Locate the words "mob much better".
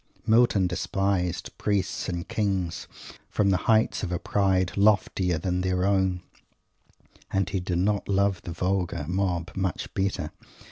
9.07-10.31